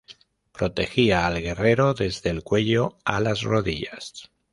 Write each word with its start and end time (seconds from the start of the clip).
Protegía 0.51 1.27
al 1.27 1.39
guerrero 1.43 1.93
desde 1.93 2.31
el 2.31 2.41
cuello 2.41 2.97
a 3.05 3.19
las 3.19 3.43
rodillas. 3.43 4.31